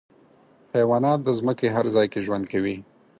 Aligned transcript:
حیوانات 0.75 1.19
د 1.23 1.29
ځمکې 1.39 1.67
هر 1.75 1.85
ځای 1.95 2.07
کې 2.11 2.19
ژوند 2.25 2.45
کوي. 2.51 2.75